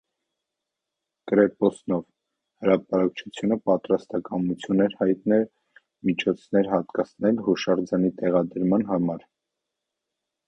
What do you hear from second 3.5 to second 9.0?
պատրաստակամություն էր հայտնել միջոցներ հատկացնել հուշարձանի տեղադրման